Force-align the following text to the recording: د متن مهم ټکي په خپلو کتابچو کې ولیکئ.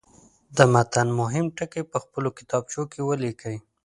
د 0.57 0.59
متن 0.73 1.07
مهم 1.19 1.45
ټکي 1.57 1.81
په 1.91 1.97
خپلو 2.03 2.29
کتابچو 2.37 2.81
کې 2.91 2.99
ولیکئ. 3.03 3.57